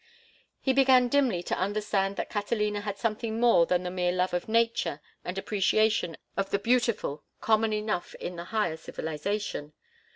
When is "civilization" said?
8.77-9.73